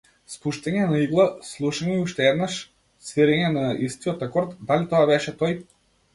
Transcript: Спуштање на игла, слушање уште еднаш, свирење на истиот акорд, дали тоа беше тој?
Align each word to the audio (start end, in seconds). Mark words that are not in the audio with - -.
Спуштање 0.35 0.85
на 0.91 1.01
игла, 1.01 1.25
слушање 1.49 1.97
уште 2.05 2.25
еднаш, 2.29 2.57
свирење 3.11 3.53
на 3.59 3.67
истиот 3.91 4.27
акорд, 4.31 4.59
дали 4.73 4.91
тоа 4.95 5.05
беше 5.15 5.37
тој? 5.45 5.59